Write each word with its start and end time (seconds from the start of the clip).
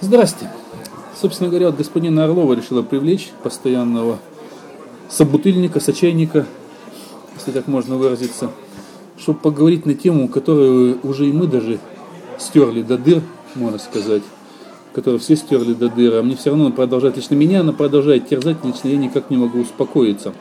Здрасте. 0.00 0.48
Собственно 1.20 1.50
говоря, 1.50 1.66
вот 1.66 1.76
господина 1.76 2.24
Орлова 2.24 2.54
решила 2.54 2.82
привлечь 2.82 3.30
постоянного 3.42 4.20
собутыльника, 5.08 5.80
сочайника, 5.80 6.46
если 7.36 7.50
так 7.50 7.66
можно 7.66 7.96
выразиться, 7.96 8.52
чтобы 9.18 9.40
поговорить 9.40 9.86
на 9.86 9.94
тему, 9.94 10.28
которую 10.28 11.00
уже 11.02 11.28
и 11.28 11.32
мы 11.32 11.48
даже 11.48 11.80
стерли 12.38 12.82
до 12.82 12.96
дыр, 12.96 13.22
можно 13.56 13.80
сказать, 13.80 14.22
которую 14.94 15.18
все 15.18 15.34
стерли 15.34 15.74
до 15.74 15.88
дыр, 15.88 16.14
а 16.14 16.22
мне 16.22 16.36
все 16.36 16.50
равно 16.50 16.66
она 16.66 16.74
продолжает, 16.74 17.16
лично 17.16 17.34
меня 17.34 17.60
она 17.60 17.72
продолжает 17.72 18.28
терзать, 18.28 18.64
лично 18.64 18.88
я 18.88 18.96
никак 18.96 19.30
не 19.30 19.36
могу 19.36 19.58
успокоиться. 19.58 20.32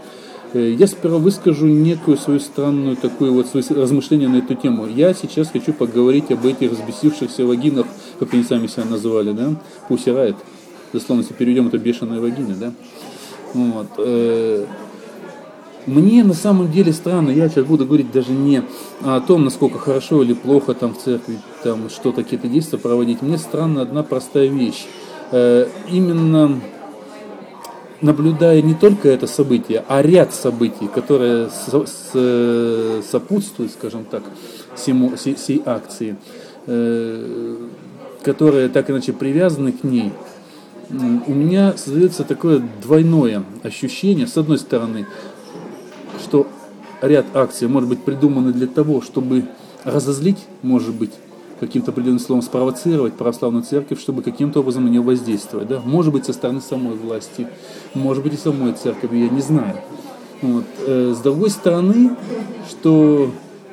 Э, 0.54 0.72
я 0.72 0.88
сперва 0.88 1.18
выскажу 1.18 1.68
некую 1.68 2.18
свою 2.18 2.40
странную 2.40 2.96
такую 2.96 3.34
вот 3.34 3.48
свои 3.48 3.64
размышления 3.70 4.28
на 4.28 4.38
эту 4.38 4.56
тему. 4.56 4.88
Я 4.88 5.14
сейчас 5.14 5.50
хочу 5.50 5.74
поговорить 5.74 6.32
об 6.32 6.46
этих 6.46 6.72
взбесившихся 6.72 7.46
вагинах, 7.46 7.86
как 8.20 8.34
они 8.34 8.44
сами 8.44 8.68
себя 8.68 8.86
называли, 8.86 9.32
да, 9.32 9.56
Пусирает. 9.88 10.36
Дословно, 10.94 11.22
если 11.22 11.34
переведем, 11.34 11.68
это 11.68 11.78
бешеная 11.78 12.20
вагина, 12.20 12.56
да. 12.56 12.74
Вот. 13.54 13.88
Э, 13.98 14.66
мне 15.86 16.24
на 16.24 16.34
самом 16.34 16.72
деле 16.72 16.92
странно, 16.92 17.30
я 17.30 17.48
сейчас 17.48 17.66
буду 17.66 17.86
говорить 17.86 18.12
даже 18.12 18.32
не 18.32 18.62
о 19.02 19.22
том, 19.22 19.46
насколько 19.46 19.80
хорошо 19.80 20.22
или 20.22 20.34
плохо 20.34 20.74
там 20.74 20.94
в 20.94 20.98
церкви 20.98 21.40
там 21.64 21.90
что-то, 21.90 22.24
какие-то 22.24 22.48
действия 22.48 22.78
проводить. 22.78 23.22
Мне 23.22 23.38
странна 23.38 23.82
одна 23.82 24.04
простая 24.04 24.48
вещь. 24.48 24.86
Э, 25.32 25.68
именно 25.90 26.60
наблюдая 28.02 28.62
не 28.62 28.74
только 28.74 29.10
это 29.10 29.28
событие, 29.28 29.84
а 29.88 30.02
ряд 30.02 30.34
событий, 30.34 30.88
которые 30.88 31.50
сопутствуют, 33.02 33.72
скажем 33.72 34.06
так, 34.06 34.24
всему, 34.76 35.16
всей 35.16 35.62
акции, 35.66 36.18
э, 36.68 37.56
которые 38.24 38.70
так 38.70 38.90
иначе 38.90 39.14
привязаны 39.14 39.72
к 39.72 39.84
ней, 39.84 40.12
у 40.90 41.34
меня 41.34 41.76
создается 41.76 42.24
такое 42.24 42.64
двойное 42.82 43.44
ощущение. 43.64 44.26
С 44.26 44.38
одной 44.38 44.58
стороны, 44.58 45.06
что 46.24 46.48
ряд 47.02 47.26
акций 47.34 47.68
может 47.68 47.90
быть 47.90 48.04
придуманы 48.04 48.54
для 48.54 48.68
того, 48.68 49.02
чтобы 49.02 49.46
разозлить, 49.84 50.46
может 50.62 50.96
быть, 50.96 51.12
каким-то 51.60 51.92
определенным 51.92 52.20
словом 52.20 52.42
спровоцировать 52.42 53.14
православную 53.14 53.64
церковь, 53.64 54.00
чтобы 54.00 54.22
каким-то 54.22 54.60
образом 54.60 54.86
на 54.86 54.90
нее 54.90 55.02
воздействовать. 55.02 55.68
Да? 55.68 55.82
Может 55.84 56.14
быть, 56.14 56.26
со 56.26 56.34
стороны 56.34 56.62
самой 56.62 56.96
власти, 56.96 57.48
может 57.94 58.24
быть, 58.24 58.34
и 58.34 58.38
самой 58.38 58.74
церкви, 58.74 59.18
я 59.18 59.30
не 59.30 59.42
знаю. 59.42 59.78
Вот. 60.42 60.66
Э, 60.86 61.14
с 61.16 61.20
другой 61.20 61.50
стороны, 61.50 62.16
что 62.70 63.32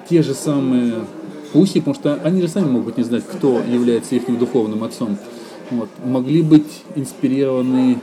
те 0.09 0.23
же 0.23 0.35
самые 0.35 1.05
пуси, 1.53 1.81
потому 1.81 1.95
что 1.95 2.15
они 2.25 2.41
же 2.41 2.49
сами 2.49 2.69
могут 2.69 2.97
не 2.97 3.05
знать, 3.05 3.25
кто 3.25 3.61
является 3.61 4.15
их 4.15 4.39
духовным 4.39 4.83
отцом, 4.83 5.17
вот, 5.71 5.89
могли 6.05 6.43
быть 6.43 6.83
инспирированы 6.95 8.01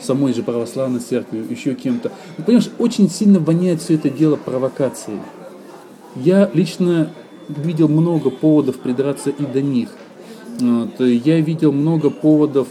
самой 0.00 0.32
же 0.32 0.42
православной 0.42 1.00
церковью, 1.00 1.46
еще 1.48 1.74
кем-то. 1.74 2.10
Ну, 2.38 2.44
понимаешь, 2.44 2.70
очень 2.78 3.10
сильно 3.10 3.38
воняет 3.38 3.82
все 3.82 3.94
это 3.94 4.08
дело 4.08 4.36
провокацией. 4.36 5.18
Я 6.16 6.50
лично 6.52 7.10
видел 7.58 7.88
много 7.88 8.30
поводов 8.30 8.78
придраться 8.78 9.30
и 9.30 9.44
до 9.44 9.62
них. 9.62 9.88
Вот. 10.58 11.00
Я 11.00 11.40
видел 11.40 11.72
много 11.72 12.10
поводов, 12.10 12.68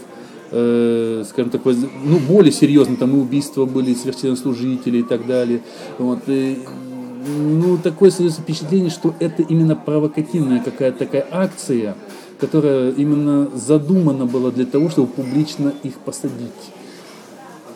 э, 0.51 1.23
скажем 1.27 1.51
так, 1.51 1.61
ну, 1.65 2.19
более 2.27 2.51
серьезно, 2.51 2.95
там 2.95 3.15
и 3.15 3.19
убийства 3.19 3.65
были 3.65 3.93
священнослужителей 3.93 5.01
и 5.01 5.03
так 5.03 5.25
далее. 5.25 5.61
Вот. 5.97 6.19
И, 6.27 6.59
ну, 7.27 7.77
такое 7.77 8.11
создается 8.11 8.41
впечатление, 8.41 8.89
что 8.89 9.13
это 9.19 9.41
именно 9.41 9.75
провокативная 9.75 10.61
какая-то 10.63 10.99
такая 10.99 11.27
акция, 11.31 11.95
которая 12.39 12.91
именно 12.91 13.49
задумана 13.53 14.25
была 14.25 14.51
для 14.51 14.65
того, 14.65 14.89
чтобы 14.89 15.07
публично 15.07 15.73
их 15.83 15.95
посадить. 15.99 16.51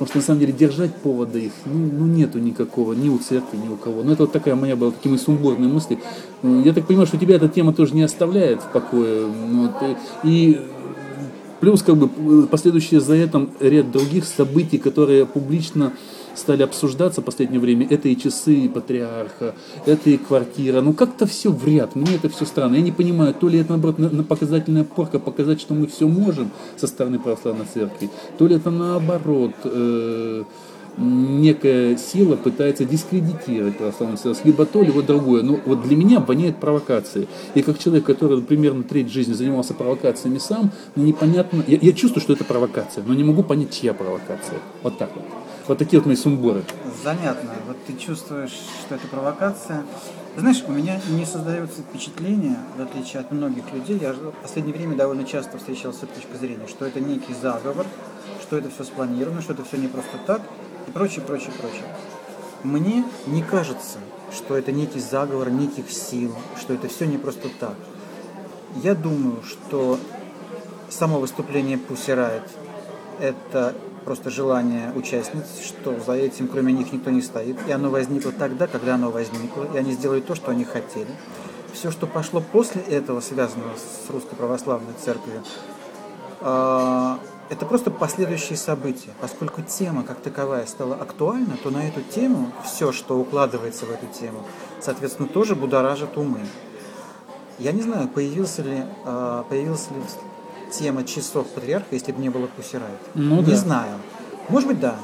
Потому 0.03 0.09
что 0.09 0.17
на 0.17 0.23
самом 0.23 0.39
деле 0.41 0.51
держать 0.51 0.93
повода 0.97 1.39
их, 1.39 1.53
ну, 1.65 1.89
ну 1.99 2.05
нету 2.05 2.37
никакого, 2.37 2.91
ни 2.91 3.07
у 3.07 3.19
церкви, 3.19 3.55
ни 3.55 3.69
у 3.69 3.77
кого. 3.77 4.03
Ну 4.03 4.11
это 4.11 4.23
вот 4.23 4.33
такая 4.33 4.53
моя 4.53 4.75
была, 4.75 4.91
такие 4.91 5.17
сумбурные 5.17 5.71
мысли. 5.71 5.97
Я 6.43 6.73
так 6.73 6.87
понимаю, 6.87 7.07
что 7.07 7.17
тебя 7.17 7.37
эта 7.37 7.47
тема 7.47 7.71
тоже 7.73 7.95
не 7.95 8.01
оставляет 8.01 8.61
в 8.61 8.67
покое. 8.73 9.25
Вот, 9.25 9.71
и 10.25 10.59
плюс 11.61 11.83
как 11.83 11.95
бы 11.95 12.47
последующие 12.47 12.99
за 12.99 13.15
этим 13.15 13.51
ряд 13.61 13.91
других 13.91 14.25
событий, 14.25 14.77
которые 14.77 15.25
публично 15.25 15.93
стали 16.35 16.63
обсуждаться 16.63 17.21
в 17.21 17.25
последнее 17.25 17.59
время. 17.59 17.87
Это 17.89 18.09
и 18.09 18.17
часы 18.17 18.69
патриарха, 18.69 19.55
это 19.85 20.09
и 20.09 20.17
квартира. 20.17 20.81
Ну 20.81 20.93
как-то 20.93 21.25
все 21.25 21.51
в 21.51 21.65
ряд. 21.65 21.95
Мне 21.95 22.15
это 22.15 22.29
все 22.29 22.45
странно. 22.45 22.75
Я 22.75 22.81
не 22.81 22.91
понимаю, 22.91 23.33
то 23.33 23.47
ли 23.47 23.59
это 23.59 23.71
наоборот 23.71 23.99
на, 23.99 24.09
на 24.09 24.23
показательная 24.23 24.83
порка, 24.83 25.19
показать, 25.19 25.61
что 25.61 25.73
мы 25.73 25.87
все 25.87 26.07
можем 26.07 26.51
со 26.77 26.87
стороны 26.87 27.19
православной 27.19 27.65
церкви, 27.71 28.09
то 28.37 28.47
ли 28.47 28.55
это 28.55 28.71
наоборот. 28.71 29.53
Э, 29.63 30.43
некая 30.97 31.97
сила 31.97 32.35
пытается 32.35 32.85
дискредитировать 32.85 33.77
православную 33.77 34.17
церковь, 34.17 34.45
либо 34.45 34.65
то, 34.65 34.83
либо 34.83 35.01
другое. 35.01 35.43
Но 35.43 35.59
вот 35.65 35.83
для 35.83 35.95
меня 35.95 36.19
воняет 36.19 36.57
провокации. 36.57 37.27
И 37.55 37.61
как 37.61 37.79
человек, 37.79 38.05
который 38.05 38.41
примерно 38.41 38.83
треть 38.83 39.11
жизни 39.11 39.33
занимался 39.33 39.73
провокациями 39.73 40.37
сам, 40.37 40.71
ну, 40.95 41.03
непонятно, 41.03 41.63
я, 41.67 41.77
я 41.81 41.93
чувствую, 41.93 42.21
что 42.21 42.33
это 42.33 42.43
провокация, 42.43 43.03
но 43.05 43.13
не 43.13 43.23
могу 43.23 43.43
понять, 43.43 43.71
чья 43.71 43.93
провокация. 43.93 44.59
Вот 44.83 44.97
так 44.97 45.11
вот. 45.15 45.25
Вот 45.67 45.77
такие 45.77 45.99
вот 45.99 46.07
мои 46.07 46.15
сумбуры. 46.17 46.63
Занятно. 47.03 47.51
Вот 47.67 47.77
ты 47.85 47.93
чувствуешь, 47.93 48.51
что 48.81 48.95
это 48.95 49.07
провокация. 49.07 49.85
Знаешь, 50.35 50.63
у 50.67 50.71
меня 50.71 50.99
не 51.09 51.25
создается 51.25 51.81
впечатление, 51.81 52.57
в 52.77 52.81
отличие 52.81 53.21
от 53.21 53.31
многих 53.31 53.71
людей, 53.71 53.99
я 53.99 54.13
в 54.13 54.31
последнее 54.41 54.75
время 54.75 54.95
довольно 54.95 55.23
часто 55.25 55.57
встречался 55.57 55.99
с 55.99 56.03
этой 56.03 56.15
точкой 56.15 56.37
зрения, 56.37 56.67
что 56.67 56.85
это 56.85 56.99
некий 56.99 57.33
заговор, 57.33 57.85
что 58.41 58.57
это 58.57 58.69
все 58.71 58.83
спланировано, 58.83 59.41
что 59.41 59.53
это 59.53 59.63
все 59.63 59.77
не 59.77 59.87
просто 59.87 60.17
так, 60.25 60.41
и 60.87 60.91
прочее, 60.91 61.23
прочее, 61.23 61.51
прочее. 61.59 61.83
Мне 62.63 63.05
не 63.27 63.43
кажется, 63.43 63.99
что 64.35 64.57
это 64.57 64.71
некий 64.71 64.99
заговор 64.99 65.51
неких 65.51 65.91
сил, 65.91 66.35
что 66.59 66.73
это 66.73 66.87
все 66.87 67.05
не 67.05 67.17
просто 67.17 67.49
так. 67.59 67.75
Я 68.83 68.95
думаю, 68.95 69.43
что 69.43 69.99
само 70.89 71.19
выступление 71.19 71.77
Pussy 71.77 72.41
это 73.19 73.75
просто 74.03 74.29
желание 74.29 74.91
участниц, 74.95 75.45
что 75.65 75.99
за 75.99 76.13
этим 76.13 76.47
кроме 76.47 76.73
них 76.73 76.91
никто 76.93 77.09
не 77.09 77.21
стоит. 77.21 77.57
И 77.67 77.71
оно 77.71 77.89
возникло 77.89 78.31
тогда, 78.31 78.67
когда 78.67 78.95
оно 78.95 79.09
возникло, 79.11 79.67
и 79.73 79.77
они 79.77 79.91
сделали 79.91 80.21
то, 80.21 80.35
что 80.35 80.51
они 80.51 80.63
хотели. 80.63 81.09
Все, 81.73 81.89
что 81.89 82.05
пошло 82.05 82.41
после 82.41 82.81
этого, 82.81 83.19
связанного 83.19 83.71
с 83.75 84.09
Русской 84.09 84.35
Православной 84.35 84.93
Церковью, 85.03 85.41
а, 86.41 87.19
это 87.49 87.65
просто 87.65 87.89
последующие 87.89 88.57
события. 88.57 89.11
Поскольку 89.21 89.61
тема 89.61 90.03
как 90.03 90.19
таковая 90.19 90.65
стала 90.65 90.95
актуальна, 90.95 91.57
то 91.61 91.69
на 91.69 91.87
эту 91.87 92.01
тему, 92.01 92.51
все, 92.63 92.91
что 92.91 93.17
укладывается 93.17 93.85
в 93.85 93.91
эту 93.91 94.05
тему, 94.07 94.43
соответственно, 94.81 95.27
тоже 95.27 95.55
будоражит 95.55 96.17
умы. 96.17 96.39
Я 97.59 97.71
не 97.71 97.81
знаю, 97.81 98.07
появился 98.07 98.61
ли, 98.61 98.83
а, 99.05 99.43
появился 99.43 99.93
ли 99.93 100.01
тема 100.79 101.03
часов 101.03 101.47
патриарха, 101.47 101.87
если 101.91 102.11
бы 102.11 102.21
не 102.21 102.29
было 102.29 102.47
Пусирайт? 102.47 102.99
Ну, 103.13 103.37
не 103.37 103.51
да. 103.51 103.55
знаю. 103.55 103.97
Может 104.49 104.67
быть, 104.69 104.79
да. 104.79 104.95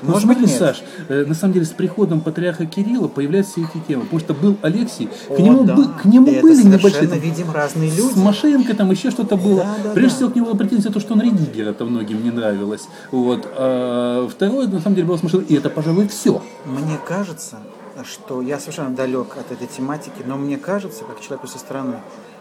Ну, 0.00 0.10
Может 0.12 0.24
смотри, 0.24 0.42
быть, 0.42 0.50
нет. 0.50 0.58
Саш, 0.58 0.82
э, 1.08 1.24
на 1.26 1.34
самом 1.34 1.54
деле 1.54 1.66
с 1.66 1.70
приходом 1.70 2.20
патриарха 2.20 2.66
Кирилла 2.66 3.08
появляются 3.08 3.60
эти 3.60 3.78
темы. 3.86 4.04
Потому 4.04 4.20
что 4.20 4.34
был 4.34 4.56
Алексий, 4.62 5.08
к 5.28 5.30
О, 5.30 5.42
нему, 5.42 5.64
да. 5.64 5.74
бы- 5.74 5.88
к 5.88 6.04
нему 6.04 6.28
Это 6.30 6.40
были 6.42 6.62
небольшие... 6.62 7.08
там, 7.08 7.18
видим 7.18 7.50
разные 7.52 7.90
люди. 7.90 8.12
С 8.12 8.16
Машенко 8.16 8.74
там 8.74 8.90
еще 8.90 9.10
что-то 9.10 9.36
было. 9.36 9.62
Да, 9.62 9.76
да, 9.84 9.90
Прежде 9.90 10.10
да. 10.10 10.16
всего, 10.16 10.30
к 10.30 10.34
нему 10.36 10.46
была 10.46 10.56
претензия 10.56 10.90
то, 10.90 11.00
что 11.00 11.14
он 11.14 11.22
редигер, 11.22 11.68
это 11.68 11.84
многим 11.84 12.22
не 12.22 12.30
нравилось. 12.30 12.88
Вот. 13.10 13.46
А 13.56 14.28
второе, 14.28 14.66
на 14.66 14.80
самом 14.80 14.96
деле, 14.96 15.06
было 15.08 15.16
с 15.18 15.22
Машенко. 15.22 15.46
И 15.52 15.54
это, 15.56 15.70
пожалуй, 15.70 16.08
все. 16.08 16.42
Мне 16.64 16.98
кажется, 17.06 17.58
что 18.04 18.40
я 18.42 18.58
совершенно 18.58 18.90
далек 18.90 19.36
от 19.36 19.52
этой 19.52 19.66
тематики, 19.66 20.22
но 20.26 20.36
мне 20.36 20.56
кажется, 20.58 21.04
как 21.04 21.20
человеку 21.20 21.46
со 21.46 21.58
стороны, 21.58 21.96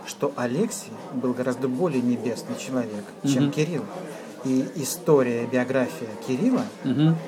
что 0.07 0.31
Алексий 0.35 0.91
был 1.13 1.34
гораздо 1.34 1.67
более 1.67 2.01
небесный 2.01 2.56
человек, 2.57 3.03
чем 3.23 3.52
Кирилл. 3.52 3.84
И 4.43 4.67
история, 4.76 5.46
биография 5.46 6.09
Кирилла 6.28 6.64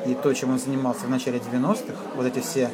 и 0.06 0.16
то, 0.22 0.34
чем 0.34 0.52
он 0.52 0.60
занимался 0.60 1.06
в 1.06 1.10
начале 1.10 1.38
90-х, 1.40 1.94
вот 2.16 2.26
эти 2.26 2.40
все 2.40 2.70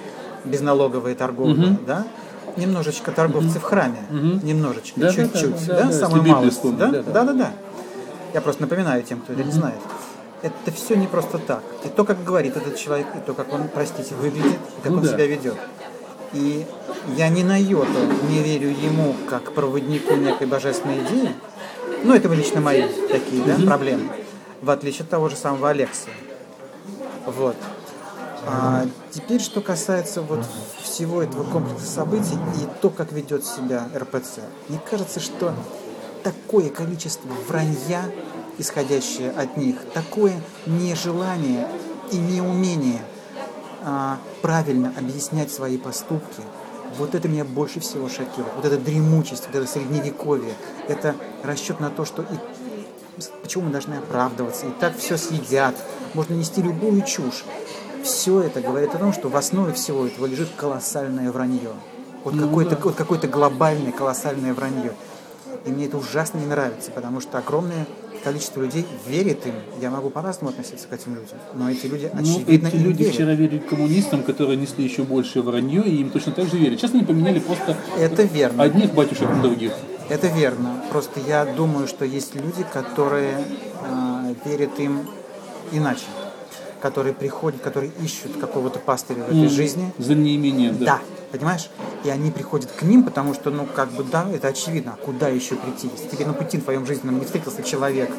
безналоговые 0.46 1.16
торговли, 1.16 1.78
да, 1.86 2.08
немножечко 2.56 3.12
торговцы 3.12 3.60
в 3.60 3.64
храме, 3.64 4.00
немножечко, 4.10 5.00
Да, 5.00 5.08
да, 5.08 5.14
чуть-чуть, 5.14 5.68
да, 5.68 5.74
да, 5.76 5.84
да, 5.84 5.88
да, 5.88 5.92
самую 5.92 6.24
малость, 6.24 6.78
да, 6.78 6.88
да. 6.88 7.04
да, 7.04 7.24
да, 7.26 7.34
да. 7.34 7.52
Я 8.34 8.42
просто 8.42 8.62
напоминаю 8.62 9.04
тем, 9.04 9.20
кто 9.22 9.34
это 9.34 9.44
не 9.44 9.52
знает. 9.52 9.80
Это 10.42 10.72
все 10.72 10.96
не 10.96 11.08
просто 11.08 11.38
так. 11.38 11.64
И 11.84 11.90
то, 11.90 12.06
как 12.06 12.24
говорит 12.24 12.56
этот 12.56 12.78
человек, 12.78 13.08
и 13.16 13.20
то, 13.26 13.34
как 13.34 13.52
он, 13.52 13.68
простите, 13.74 14.16
выглядит, 14.16 14.60
и 14.78 14.82
как 14.82 14.92
Ну 14.92 15.00
он 15.00 15.04
да. 15.04 15.10
себя 15.10 15.26
ведет. 15.28 15.58
И 16.34 16.66
я 17.16 17.30
ни 17.30 17.44
на 17.44 17.58
йоту 17.58 18.00
не 18.30 18.44
верю 18.44 18.70
ему 18.70 19.16
как 19.30 19.54
проводнику 19.54 20.16
некой 20.16 20.48
божественной 20.48 21.00
идеи. 21.04 21.34
Ну, 22.04 22.14
это 22.14 22.28
лично 22.30 22.62
мои 22.62 22.84
такие 23.10 23.44
да, 23.44 23.56
проблемы. 23.66 24.10
В 24.62 24.70
отличие 24.70 25.04
от 25.04 25.10
того 25.10 25.30
же 25.30 25.36
самого 25.36 25.70
Алексея. 25.70 26.14
Вот. 27.26 27.56
А 28.48 28.86
теперь, 29.12 29.42
что 29.42 29.62
касается 29.62 30.22
вот 30.22 30.46
всего 30.82 31.22
этого 31.22 31.44
комплекса 31.44 31.86
событий 31.86 32.38
и 32.56 32.82
то, 32.82 32.90
как 32.90 33.12
ведет 33.12 33.46
себя 33.46 33.88
РПЦ. 33.96 34.40
Мне 34.70 34.80
кажется, 34.90 35.20
что 35.20 35.54
такое 36.24 36.70
количество 36.70 37.30
вранья, 37.48 38.04
исходящее 38.58 39.32
от 39.32 39.58
них, 39.58 39.78
такое 39.94 40.34
нежелание 40.66 41.68
и 42.12 42.18
неумение 42.18 43.02
правильно 44.42 44.94
объяснять 44.98 45.52
свои 45.52 45.78
поступки. 45.78 46.42
Вот 46.98 47.16
это 47.16 47.28
меня 47.28 47.46
больше 47.46 47.80
всего 47.80 48.10
шокирует. 48.10 48.54
Вот 48.56 48.66
эта 48.66 48.78
дремучесть, 48.78 49.46
вот 49.46 49.56
это 49.56 49.68
средневековье, 49.68 50.54
это 50.88 51.16
расчет 51.44 51.80
на 51.80 51.90
то, 51.90 52.04
что 52.04 52.24
и, 52.24 53.22
почему 53.44 53.66
мы 53.66 53.72
должны 53.72 53.96
оправдываться, 53.96 54.66
и 54.66 54.72
так 54.72 54.98
все 54.98 55.18
съедят, 55.18 55.76
можно 56.14 56.34
нести 56.34 56.62
любую 56.62 57.04
чушь. 57.04 57.46
Все 58.04 58.42
это 58.42 58.62
говорит 58.62 58.96
о 58.96 58.98
том, 58.98 59.14
что 59.14 59.30
в 59.30 59.36
основе 59.36 59.74
всего 59.74 60.08
этого 60.08 60.26
лежит 60.26 60.50
колоссальное 60.56 61.32
вранье. 61.32 61.74
Вот 62.24 62.34
Ну 62.34 62.48
какое-то 62.48 62.76
да. 62.76 62.82
вот 62.84 62.96
какое-то 62.96 63.28
глобальное, 63.28 63.92
колоссальное 63.92 64.54
вранье. 64.54 64.94
И 65.66 65.70
мне 65.72 65.86
это 65.86 65.98
ужасно 65.98 66.38
не 66.40 66.46
нравится, 66.46 66.92
потому 66.92 67.20
что 67.22 67.38
огромное 67.38 67.86
количество 68.24 68.62
людей 68.62 68.86
верит 69.08 69.46
им. 69.46 69.54
Я 69.82 69.90
могу 69.90 70.10
по-разному 70.10 70.50
относиться 70.50 70.88
к 70.88 70.94
этим 70.94 71.16
людям, 71.16 71.38
но 71.54 71.70
эти 71.70 71.86
люди 71.86 72.10
Ну, 72.14 72.20
очевидно 72.22 72.68
эти 72.68 72.76
люди 72.76 72.98
верят. 73.04 73.14
вчера 73.16 73.34
верили 73.34 73.60
коммунистам, 73.60 74.24
которые 74.24 74.58
несли 74.58 74.84
еще 74.84 75.04
больше 75.04 75.42
вранье, 75.42 75.84
и 75.84 76.02
им 76.02 76.10
точно 76.10 76.32
так 76.34 76.48
же 76.48 76.58
верят. 76.58 76.80
Сейчас 76.80 76.94
они 76.94 77.04
поменяли 77.04 77.40
просто 77.40 77.78
Это 77.98 78.24
верно. 78.24 78.64
одних 78.64 78.94
батюшек 78.94 79.30
на 79.30 79.42
других. 79.42 79.74
Это 80.10 80.28
верно. 80.28 80.84
Просто 80.92 81.20
я 81.28 81.46
думаю, 81.46 81.88
что 81.88 82.04
есть 82.04 82.36
люди, 82.36 82.66
которые 82.74 83.38
э, 83.84 84.34
верят 84.46 84.80
им 84.80 85.08
иначе, 85.72 86.06
которые 86.82 87.14
приходят, 87.14 87.62
которые 87.62 87.92
ищут 88.02 88.38
какого-то 88.40 88.80
пастыря 88.80 89.24
в 89.24 89.28
этой 89.30 89.44
М, 89.44 89.50
жизни. 89.50 89.94
За 89.98 90.16
неимением, 90.16 90.78
да. 90.80 90.86
Да, 90.86 91.00
понимаешь? 91.32 91.70
И 92.04 92.10
они 92.10 92.32
приходят 92.32 92.72
к 92.72 92.82
ним, 92.84 93.04
потому 93.04 93.34
что, 93.34 93.52
ну, 93.52 93.66
как 93.66 93.92
бы, 93.92 94.04
да, 94.04 94.28
это 94.32 94.48
очевидно. 94.48 94.98
А 95.00 95.06
куда 95.06 95.28
еще 95.30 95.56
прийти? 95.56 95.90
Если 95.92 96.08
тебе 96.08 96.26
на 96.26 96.34
пути 96.34 96.58
в 96.58 96.64
твоем 96.64 96.86
жизненном 96.86 97.20
не 97.20 97.26
встретился 97.26 97.64
человек, 97.64 98.10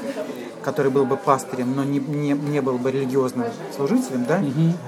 который 0.62 0.90
был 0.90 1.06
бы 1.06 1.16
пастырем, 1.16 1.74
но 1.74 1.84
не, 1.84 1.98
не, 1.98 2.32
не 2.32 2.60
был 2.60 2.78
бы 2.78 2.90
религиозным 2.90 3.46
служителем, 3.74 4.24
да, 4.26 4.42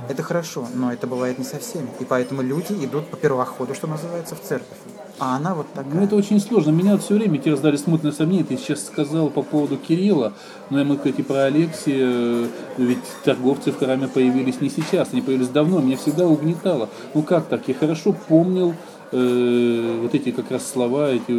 это 0.09 0.23
хорошо, 0.23 0.69
но 0.75 0.93
это 0.93 1.07
бывает 1.07 1.39
не 1.39 1.45
со 1.45 1.59
всеми. 1.59 1.89
И 2.01 2.05
поэтому 2.05 2.43
люди 2.43 2.73
идут 2.85 3.09
по 3.09 3.17
первоходу, 3.17 3.75
что 3.75 3.87
называется, 3.87 4.35
в 4.35 4.43
церковь. 4.43 4.79
А 5.25 5.37
она 5.37 5.55
вот 5.55 5.69
такая. 5.73 5.95
Ну, 5.95 6.03
это 6.03 6.17
очень 6.17 6.41
сложно. 6.41 6.71
Меня 6.71 6.99
все 6.99 7.15
время 7.15 7.39
те 7.39 7.53
раздали 7.53 7.77
смутное 7.77 8.11
сомнение. 8.11 8.45
Ты 8.45 8.57
сейчас 8.57 8.85
сказал 8.85 9.31
по 9.31 9.43
поводу 9.43 9.77
Кирилла, 9.77 10.33
но 10.69 10.81
я 10.81 10.85
могу 10.85 10.99
сказать 10.99 11.21
и 11.21 11.23
про 11.23 11.45
Алексия. 11.45 11.95
э, 11.97 12.47
Ведь 12.77 12.99
торговцы 13.25 13.71
в 13.71 13.79
храме 13.79 14.09
появились 14.09 14.61
не 14.61 14.69
сейчас, 14.69 15.11
они 15.13 15.23
появились 15.23 15.47
давно. 15.47 15.79
Меня 15.79 15.97
всегда 15.97 16.27
угнетало. 16.27 16.89
Ну 17.15 17.23
как 17.23 17.47
так? 17.47 17.69
Я 17.69 17.75
хорошо 17.75 18.17
помнил 18.29 18.75
э, 19.13 19.99
вот 20.03 20.13
эти 20.13 20.33
как 20.33 20.51
раз 20.51 20.69
слова, 20.69 21.11
эти 21.11 21.31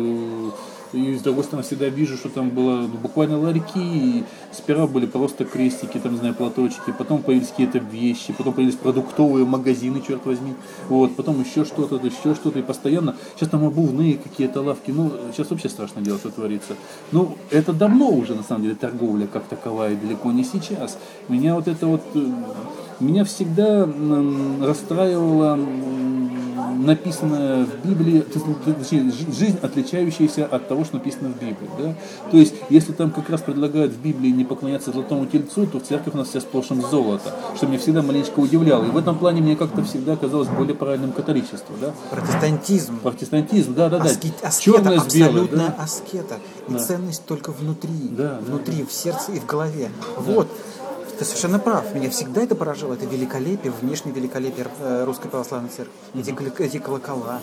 и 0.93 1.15
с 1.15 1.21
другой 1.21 1.43
стороны 1.43 1.63
всегда 1.65 1.89
вижу, 1.89 2.15
что 2.17 2.29
там 2.29 2.49
было 2.49 2.87
буквально 2.87 3.39
ларьки, 3.39 3.79
и 3.79 4.23
сперва 4.51 4.87
были 4.87 5.05
просто 5.05 5.45
крестики, 5.45 5.97
там, 5.97 6.13
не 6.13 6.19
знаю, 6.19 6.35
платочки, 6.35 6.93
потом 6.97 7.21
появились 7.23 7.49
какие-то 7.49 7.79
вещи, 7.79 8.33
потом 8.37 8.53
появились 8.53 8.77
продуктовые 8.77 9.45
магазины, 9.45 10.01
черт 10.05 10.25
возьми, 10.25 10.53
вот, 10.89 11.15
потом 11.15 11.41
еще 11.41 11.65
что-то, 11.65 11.95
еще 11.95 12.35
что-то, 12.35 12.59
и 12.59 12.61
постоянно, 12.61 13.15
сейчас 13.35 13.49
там 13.49 13.65
обувные 13.65 14.15
какие-то 14.15 14.61
лавки, 14.61 14.91
ну, 14.91 15.11
сейчас 15.33 15.49
вообще 15.49 15.69
страшно 15.69 16.01
дело, 16.01 16.17
что 16.19 16.29
творится. 16.29 16.75
Ну, 17.11 17.37
это 17.49 17.73
давно 17.73 18.09
уже, 18.09 18.35
на 18.35 18.43
самом 18.43 18.63
деле, 18.63 18.75
торговля 18.75 19.27
как 19.27 19.45
таковая, 19.45 19.95
далеко 19.95 20.31
не 20.31 20.43
сейчас. 20.43 20.97
Меня 21.27 21.55
вот 21.55 21.67
это 21.67 21.87
вот, 21.87 22.01
э, 22.13 22.25
меня 22.99 23.25
всегда 23.25 23.89
расстраивало 24.61 25.59
м, 26.73 26.85
написанное 26.85 27.65
в 27.65 27.87
Библии, 27.87 28.25
ну, 28.65 28.73
точнее, 28.73 29.11
жи- 29.11 29.31
жизнь, 29.31 29.57
отличающаяся 29.61 30.45
от 30.45 30.67
того, 30.67 30.83
что 30.85 30.95
написано 30.95 31.29
в 31.29 31.33
Библии. 31.39 31.69
Да? 31.77 31.95
То 32.31 32.37
есть, 32.37 32.53
если 32.69 32.91
там 32.93 33.11
как 33.11 33.29
раз 33.29 33.41
предлагают 33.41 33.91
в 33.93 33.99
Библии 34.01 34.29
не 34.29 34.43
поклоняться 34.45 34.91
золотому 34.91 35.25
тельцу, 35.25 35.67
то 35.67 35.79
в 35.79 35.83
церкви 35.83 36.11
у 36.13 36.17
нас 36.17 36.29
вся 36.29 36.41
сплошь 36.41 36.67
золото, 36.89 37.33
что 37.55 37.67
меня 37.67 37.77
всегда 37.79 38.01
маленечко 38.01 38.39
удивляло. 38.39 38.83
И 38.85 38.89
в 38.89 38.97
этом 38.97 39.17
плане 39.17 39.41
мне 39.41 39.55
как-то 39.55 39.83
всегда 39.83 40.15
казалось 40.15 40.47
более 40.47 40.75
правильным 40.75 41.11
католичество. 41.11 41.75
Да? 41.79 41.93
Протестантизм. 42.09 42.99
Протестантизм, 42.99 43.73
да, 43.75 43.89
да, 43.89 43.99
да. 43.99 44.05
Аскет- 44.09 44.43
аскета, 44.43 44.77
Черное 44.77 44.99
с 44.99 45.13
белым. 45.13 45.29
абсолютная 45.43 45.67
Да? 45.77 45.83
аскета. 45.83 46.35
И 46.69 46.73
Да. 46.73 46.79
ценность 46.79 47.25
только 47.25 47.51
внутри. 47.51 47.89
Да, 48.11 48.23
да, 48.23 48.39
внутри, 48.45 48.83
в 48.85 48.91
сердце 48.91 49.33
и 49.33 49.39
в 49.39 49.45
голове. 49.45 49.89
Вот. 50.17 50.47
Ты 51.23 51.29
совершенно 51.29 51.57
прав. 51.57 51.95
Меня 51.95 52.09
всегда 52.09 52.41
это 52.41 52.53
поражало. 52.53 52.95
Это 52.95 53.05
великолепие, 53.05 53.71
внешнее 53.81 54.13
великолепие 54.13 54.67
э, 54.81 55.05
Русской 55.05 55.29
Православной 55.29 55.69
Церкви. 55.69 55.93
Эти, 56.15 56.61
эти 56.61 56.79
колокола. 56.79 57.39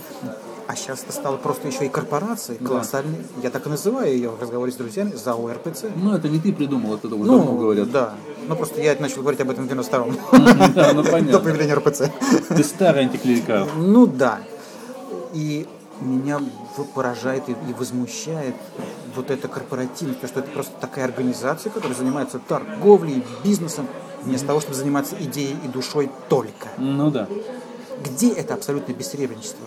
А 0.66 0.76
сейчас 0.76 1.02
это 1.02 1.14
стало 1.14 1.38
просто 1.38 1.68
еще 1.68 1.86
и 1.86 1.88
корпорацией 1.88 2.58
колоссальной. 2.58 3.24
Я 3.42 3.48
так 3.48 3.64
и 3.64 3.70
называю 3.70 4.12
ее 4.12 4.28
в 4.28 4.38
разговоре 4.38 4.70
с 4.70 4.74
друзьями 4.74 5.12
ЗАО 5.12 5.50
РПЦ. 5.54 5.84
Ну, 5.96 6.14
это 6.14 6.28
не 6.28 6.38
ты 6.38 6.52
придумал, 6.52 6.96
это 6.96 7.06
уже 7.08 7.24
давно 7.24 7.54
говорят. 7.54 7.86
Ну, 7.86 7.92
да. 7.92 8.14
Ну, 8.46 8.54
просто 8.54 8.82
я 8.82 8.94
начал 9.00 9.22
говорить 9.22 9.40
об 9.40 9.48
этом 9.48 9.66
в 9.66 9.72
92-м. 9.72 10.18
Да, 10.74 10.92
ну 10.92 11.02
До 11.02 11.10
понятно. 11.10 11.40
появления 11.40 11.72
РПЦ. 11.72 12.10
Ты 12.48 12.62
старый 12.62 13.04
антиклерикал. 13.04 13.66
Ну 13.78 14.06
да. 14.06 14.40
И 15.32 15.66
меня 16.00 16.40
поражает 16.94 17.48
и, 17.48 17.52
и 17.52 17.72
возмущает 17.72 18.54
вот 19.14 19.30
эта 19.30 19.48
корпоративность, 19.48 20.20
потому 20.20 20.28
что 20.28 20.40
это 20.40 20.50
просто 20.50 20.72
такая 20.80 21.04
организация, 21.04 21.70
которая 21.70 21.96
занимается 21.96 22.38
торговлей, 22.38 23.24
бизнесом, 23.44 23.86
вместо 24.22 24.46
того, 24.46 24.60
чтобы 24.60 24.74
заниматься 24.74 25.16
идеей 25.20 25.56
и 25.64 25.68
душой 25.68 26.10
только. 26.28 26.68
Ну 26.78 27.10
да. 27.10 27.28
Где 28.04 28.32
это 28.32 28.54
абсолютное 28.54 28.94
бессеребреничество? 28.94 29.66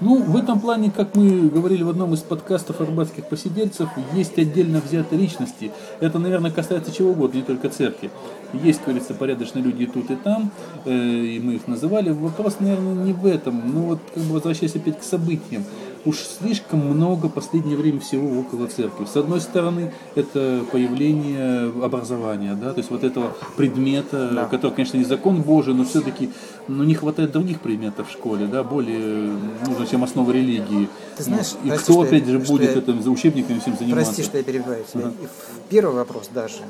Ну, 0.00 0.22
в 0.22 0.34
этом 0.36 0.60
плане, 0.60 0.90
как 0.90 1.14
мы 1.14 1.50
говорили 1.50 1.82
в 1.82 1.90
одном 1.90 2.14
из 2.14 2.20
подкастов 2.20 2.80
арбатских 2.80 3.26
посидельцев, 3.26 3.90
есть 4.14 4.38
отдельно 4.38 4.80
взятые 4.80 5.20
личности. 5.20 5.72
Это, 6.00 6.18
наверное, 6.18 6.50
касается 6.50 6.90
чего 6.90 7.10
угодно, 7.10 7.38
не 7.38 7.42
только 7.42 7.68
церкви. 7.68 8.10
Есть, 8.54 8.82
говорится, 8.82 9.12
порядочные 9.12 9.62
люди 9.62 9.82
и 9.82 9.86
тут, 9.86 10.10
и 10.10 10.16
там, 10.16 10.52
э, 10.86 10.90
и 10.90 11.38
мы 11.38 11.54
их 11.54 11.68
называли. 11.68 12.10
Вопрос, 12.10 12.60
наверное, 12.60 12.94
не 12.94 13.12
в 13.12 13.26
этом. 13.26 13.62
Ну 13.74 13.80
вот, 13.82 14.00
как 14.14 14.22
бы 14.22 14.34
возвращаясь 14.34 14.74
опять 14.74 14.98
к 14.98 15.02
событиям. 15.02 15.64
Уж 16.06 16.16
слишком 16.16 16.80
много 16.80 17.26
в 17.26 17.32
последнее 17.32 17.76
время 17.76 18.00
всего 18.00 18.40
около 18.40 18.66
церкви. 18.68 19.04
С 19.04 19.16
одной 19.16 19.38
стороны, 19.42 19.92
это 20.14 20.64
появление 20.72 21.70
образования, 21.84 22.54
да, 22.54 22.72
то 22.72 22.78
есть 22.78 22.90
вот 22.90 23.04
этого 23.04 23.34
предмета, 23.58 24.30
Да. 24.32 24.44
который, 24.46 24.72
конечно, 24.72 24.96
не 24.96 25.04
закон 25.04 25.42
Божий, 25.42 25.74
но 25.74 25.84
все-таки 25.84 26.30
ну, 26.68 26.84
не 26.84 26.94
хватает 26.94 27.32
других 27.32 27.60
предметов 27.60 28.08
в 28.08 28.12
школе, 28.12 28.46
да, 28.46 28.62
более 28.62 29.30
нужно, 29.66 29.86
чем 29.86 30.02
основа 30.02 30.32
религии. 30.32 30.88
Ты 31.18 31.22
знаешь, 31.24 31.52
и 31.64 31.68
прости, 31.68 31.84
кто, 31.84 31.92
что 31.92 32.02
я- 32.02 32.08
опять 32.08 32.26
же, 32.26 32.38
будет 32.38 32.74
я- 32.74 32.78
этим 32.78 33.02
за 33.02 33.10
учебниками 33.10 33.58
всем 33.58 33.76
заниматься? 33.76 34.06
Прости, 34.06 34.22
что 34.22 34.38
я 34.38 34.44
перебиваю 34.44 34.84
тебя. 34.90 35.08
И 35.08 35.26
в- 35.26 35.68
Первый 35.68 35.96
вопрос 35.96 36.30
даже, 36.32 36.60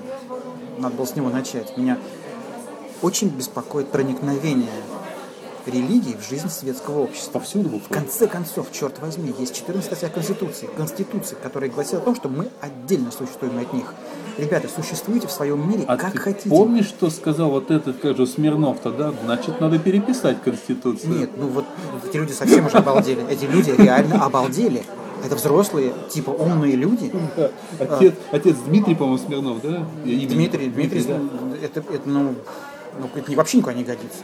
надо 0.79 0.97
было 0.97 1.07
с 1.07 1.15
него 1.15 1.29
начать. 1.31 1.77
Меня 1.77 1.99
очень 3.01 3.29
беспокоит 3.29 3.87
проникновение 3.89 4.67
религии 5.67 6.17
в 6.21 6.29
жизнь 6.29 6.49
светского 6.49 7.01
общества. 7.01 7.39
Повсюду 7.39 7.69
В 7.69 7.73
буквально. 7.73 8.07
конце 8.07 8.27
концов, 8.27 8.67
черт 8.73 8.99
возьми, 9.01 9.33
есть 9.39 9.55
14 9.55 9.85
статья 9.87 10.09
Конституции, 10.09 10.69
Конституции, 10.77 11.37
которая 11.43 11.71
гласит 11.71 11.95
о 11.95 12.01
том, 12.01 12.15
что 12.17 12.29
мы 12.29 12.49
отдельно 12.61 13.11
существуем 13.11 13.59
от 13.59 13.73
них. 13.73 13.95
Ребята, 14.39 14.69
существуйте 14.75 15.27
в 15.27 15.33
своем 15.33 15.69
мире 15.69 15.85
А 15.87 15.97
как 15.97 16.13
ты 16.13 16.19
хотите. 16.19 16.49
помнишь, 16.49 16.87
что 16.87 17.11
сказал 17.11 17.51
вот 17.51 17.71
этот, 17.71 17.99
как 17.99 18.17
же, 18.17 18.27
Смирнов 18.27 18.81
тогда? 18.81 19.13
Значит, 19.25 19.61
надо 19.61 19.79
переписать 19.79 20.43
Конституцию. 20.43 21.19
Нет, 21.19 21.31
ну 21.37 21.49
вот 21.49 21.65
эти 22.09 22.17
люди 22.17 22.33
совсем 22.33 22.67
уже 22.67 22.79
обалдели. 22.79 23.23
Эти 23.29 23.45
люди 23.45 23.71
реально 23.71 24.25
обалдели. 24.25 24.83
Это 25.23 25.37
взрослые, 25.37 25.93
типа 26.09 26.31
умные 26.31 26.77
люди. 26.77 27.13
Да. 27.37 27.51
Отец, 27.79 28.15
отец 28.33 28.57
Дмитрий, 28.67 28.95
по-моему, 28.95 29.19
Смирнов, 29.19 29.61
да? 29.61 29.87
Имя? 30.07 30.29
Дмитрий, 30.29 30.69
Дмитрий, 30.71 31.05
да. 31.05 31.19
это, 31.63 31.81
это, 31.81 32.09
ну, 32.09 32.35
ну, 32.99 33.11
это 33.15 33.33
вообще 33.33 33.59
никуда 33.59 33.75
не 33.75 33.85
годится. 33.85 34.21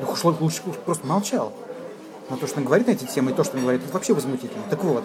Ну, 0.00 0.36
лучше, 0.40 0.62
просто 0.84 1.06
молчал. 1.06 1.52
Но 2.28 2.36
то, 2.36 2.46
что 2.46 2.58
он 2.58 2.64
говорит 2.64 2.86
на 2.86 2.92
эти 2.92 3.04
темы, 3.04 3.32
и 3.32 3.34
то, 3.34 3.44
что 3.44 3.56
он 3.56 3.62
говорит, 3.62 3.82
это 3.84 3.92
вообще 3.92 4.14
возмутительно. 4.14 4.62
Так 4.70 4.82
вот, 4.84 5.02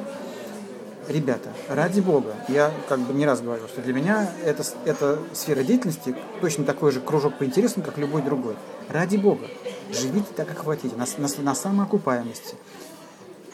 ребята, 1.08 1.50
ради 1.70 2.00
бога, 2.00 2.36
я 2.48 2.72
как 2.88 3.00
бы 3.00 3.14
не 3.14 3.26
раз 3.26 3.42
говорил, 3.42 3.68
что 3.68 3.82
для 3.82 3.94
меня 3.94 4.30
эта, 4.44 4.64
с- 4.64 4.76
эта 4.86 5.20
сфера 5.34 5.64
деятельности 5.64 6.16
точно 6.42 6.66
такой 6.66 6.92
же 6.92 7.02
кружок 7.02 7.38
по 7.38 7.44
интересам, 7.46 7.82
как 7.84 7.98
любой 7.98 8.22
другой. 8.22 8.56
Ради 8.90 9.18
бога, 9.18 9.48
живите 9.92 10.28
так, 10.36 10.48
как 10.48 10.64
хотите, 10.66 10.96
на, 10.96 11.06
на, 11.18 11.28
на 11.44 11.56
самоокупаемости, 11.56 12.56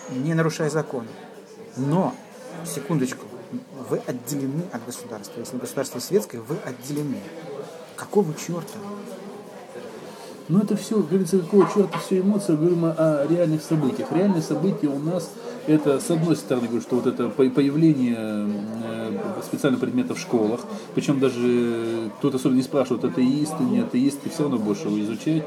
не 0.10 0.33
нарушая 0.33 0.69
законы. 0.69 1.07
Но, 1.77 2.13
секундочку, 2.65 3.25
вы 3.89 4.01
отделены 4.05 4.63
от 4.74 4.86
государства. 4.86 5.39
Если 5.39 5.57
государство 5.57 6.00
светское, 6.00 6.41
вы 6.41 6.57
отделены. 6.65 7.19
Какого 7.95 8.33
черта? 8.33 8.77
Ну 10.50 10.60
это 10.60 10.75
все, 10.75 10.95
как 10.95 11.10
говорится, 11.10 11.39
какого 11.39 11.67
черта 11.74 11.98
все 12.00 12.19
эмоции, 12.19 12.55
говорим 12.55 12.86
о, 12.86 12.91
о 12.91 13.27
реальных 13.27 13.62
событиях. 13.62 14.12
Реальные 14.12 14.41
события 14.41 14.88
у 14.88 15.00
нас 15.00 15.31
это, 15.67 16.00
с 16.00 16.10
одной 16.10 16.36
стороны, 16.36 16.67
говорю, 16.67 16.81
что 16.81 16.95
вот 16.95 17.07
это 17.07 17.29
по- 17.29 17.50
появление 17.50 18.17
э, 18.83 19.12
специальных 19.43 19.79
предметов 19.79 20.17
в 20.17 20.21
школах, 20.21 20.62
причем 20.95 21.19
даже 21.19 22.10
кто-то 22.17 22.38
особенно 22.38 22.57
не 22.57 22.63
спрашивает, 22.63 23.03
атеисты, 23.03 23.63
не 23.63 23.79
атеисты, 23.79 24.29
все 24.29 24.43
равно 24.43 24.57
больше 24.57 24.88
его 24.88 25.00
изучать. 25.01 25.43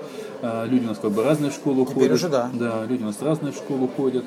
А, 0.47 0.67
Люди 0.67 0.85
у 0.85 0.89
нас 0.89 0.99
как 0.99 1.11
бы 1.11 1.25
разные 1.25 1.51
в 1.51 1.55
школу 1.55 1.85
Теперь 1.87 1.95
ходят. 2.03 2.13
уже 2.17 2.29
да. 2.29 2.51
Да, 2.53 2.85
люди 2.87 3.03
у 3.03 3.07
нас 3.07 3.17
разные 3.23 3.53
в 3.53 3.57
школу 3.57 3.89
ходят. 3.97 4.25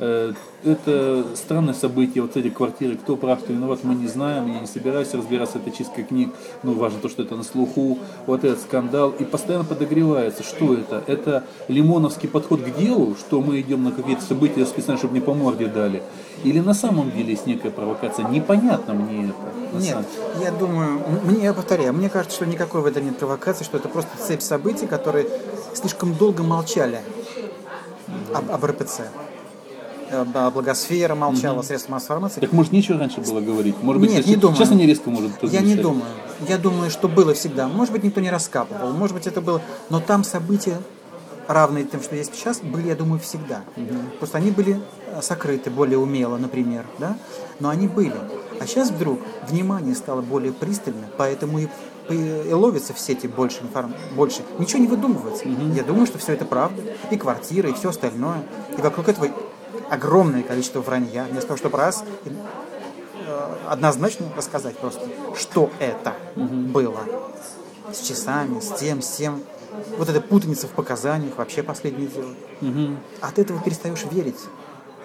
Э, 0.00 0.32
Это 0.64 1.24
странное 1.36 1.72
событие, 1.74 2.20
вот 2.22 2.36
эти 2.36 2.50
квартиры, 2.50 2.96
кто 2.96 3.16
прав, 3.16 3.38
кто 3.40 3.52
виноват, 3.52 3.80
мы 3.82 3.94
не 3.94 4.08
знаем, 4.08 4.52
я 4.52 4.60
не 4.60 4.66
собираюсь 4.66 5.14
разбираться, 5.14 5.56
это 5.58 5.70
чистка 5.70 6.02
книг, 6.02 6.30
ну, 6.62 6.74
важно 6.74 6.98
то, 7.00 7.08
что 7.08 7.22
это 7.22 7.34
на 7.36 7.44
слуху, 7.44 7.98
вот 8.26 8.44
этот 8.44 8.60
скандал, 8.60 9.10
и 9.18 9.24
постоянно 9.24 9.64
подогревается, 9.64 10.42
что 10.42 10.74
это? 10.74 11.02
Это 11.06 11.44
лимоновский 11.68 12.28
подход 12.28 12.60
к 12.62 12.76
делу, 12.76 13.14
что 13.18 13.40
мы 13.40 13.58
идем 13.60 13.84
на 13.84 13.92
какие-то 13.92 14.22
события 14.22 14.66
специально, 14.66 14.98
чтобы 14.98 15.14
не 15.14 15.20
по 15.20 15.32
морде 15.32 15.66
дали, 15.66 16.02
или 16.44 16.60
на 16.60 16.74
самом 16.74 17.10
деле 17.10 17.30
есть 17.30 17.46
некая 17.46 17.70
провокация, 17.70 18.28
непонятно 18.28 18.92
мне 18.94 19.30
это. 19.30 19.78
Нет, 19.78 19.84
самом- 19.86 20.42
я 20.44 20.50
думаю, 20.50 21.00
мне, 21.24 21.44
я 21.44 21.54
повторяю, 21.54 21.94
мне 21.94 22.08
кажется, 22.10 22.36
что 22.36 22.44
никакой 22.46 22.82
в 22.82 22.86
этом 22.86 23.04
нет 23.04 23.16
провокации, 23.16 23.64
что 23.64 23.78
это 23.78 23.88
просто 23.88 24.10
цепь 24.18 24.42
событий, 24.42 24.86
которые 24.86 25.26
слишком 25.74 26.14
долго 26.14 26.42
молчали 26.42 27.00
об, 28.34 28.50
об 28.50 28.64
РПЦ. 28.64 29.02
Благосфера 30.52 31.14
молчала, 31.14 31.62
средства 31.62 31.92
массовой 31.92 32.16
информации. 32.16 32.40
Так 32.40 32.52
может 32.52 32.72
нечего 32.72 32.98
раньше 32.98 33.20
было 33.20 33.40
говорить? 33.40 33.76
Может 33.80 34.00
быть, 34.02 34.10
Нет, 34.10 34.24
сейчас, 34.24 34.34
не 34.34 34.36
думаю. 34.40 34.56
сейчас 34.56 34.70
они 34.72 34.86
резко 34.86 35.08
может 35.08 35.30
Я 35.42 35.60
не 35.60 35.76
думаю. 35.76 36.10
Я 36.48 36.58
думаю, 36.58 36.90
что 36.90 37.06
было 37.08 37.32
всегда. 37.32 37.68
Может 37.68 37.92
быть, 37.92 38.02
никто 38.02 38.20
не 38.20 38.30
раскапывал, 38.30 38.92
может 38.92 39.16
быть, 39.16 39.28
это 39.28 39.40
было... 39.40 39.62
Но 39.88 40.00
там 40.00 40.24
события, 40.24 40.80
равные 41.52 41.84
тем, 41.84 42.02
что 42.02 42.16
есть 42.16 42.34
сейчас, 42.34 42.60
были, 42.60 42.88
я 42.88 42.94
думаю, 42.94 43.20
всегда. 43.20 43.62
Просто 44.18 44.38
они 44.38 44.50
были 44.50 44.80
э, 45.08 45.20
сокрыты 45.22 45.70
более 45.70 45.98
умело, 45.98 46.36
например, 46.36 46.86
да? 46.98 47.16
Но 47.58 47.68
они 47.68 47.88
были. 47.88 48.14
А 48.60 48.66
сейчас 48.66 48.90
вдруг 48.90 49.20
внимание 49.48 49.94
стало 49.94 50.20
более 50.20 50.52
пристально, 50.52 51.06
поэтому 51.16 51.60
и, 51.60 51.68
и- 52.08 52.52
ловится 52.52 52.92
в 52.92 52.98
сети 53.00 53.26
больше 53.26 53.62
информации, 53.62 53.98
больше. 54.14 54.42
Ничего 54.58 54.80
не 54.80 54.86
выдумывается. 54.88 55.44
Я 55.48 55.82
думаю, 55.82 56.06
что 56.06 56.18
все 56.18 56.32
это 56.34 56.44
правда. 56.44 56.82
И 57.10 57.16
квартиры, 57.16 57.70
и 57.70 57.72
все 57.72 57.88
остальное. 57.90 58.42
И 58.76 58.80
вокруг 58.80 59.08
этого 59.08 59.28
огромное 59.90 60.42
количество 60.42 60.80
вранья. 60.80 61.24
Вместо 61.24 61.48
того, 61.48 61.58
чтобы 61.58 61.78
раз 61.78 62.04
и 62.24 62.30
э, 63.26 63.54
однозначно 63.68 64.26
рассказать 64.36 64.76
просто, 64.78 65.06
что 65.36 65.70
это 65.78 66.14
было. 66.36 67.00
С 67.92 68.06
часами, 68.06 68.60
с 68.60 68.78
тем, 68.78 69.02
с 69.02 69.08
тем. 69.16 69.42
Вот 69.98 70.08
эта 70.08 70.20
путаница 70.20 70.66
в 70.66 70.70
показаниях, 70.70 71.38
вообще 71.38 71.62
последнее 71.62 72.08
дело. 72.08 72.34
От 73.20 73.38
этого 73.38 73.60
перестаешь 73.62 74.04
верить. 74.10 74.40